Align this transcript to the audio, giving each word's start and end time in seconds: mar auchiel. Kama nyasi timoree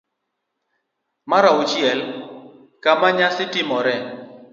mar 1.29 1.45
auchiel. 1.51 1.99
Kama 2.83 3.07
nyasi 3.17 3.43
timoree 3.53 3.99